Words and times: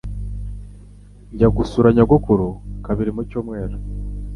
Njya 1.33 1.49
gusura 1.57 1.87
nyogokuru 1.95 2.47
kabiri 2.85 3.11
mu 3.15 3.21
cyumweru. 3.29 3.75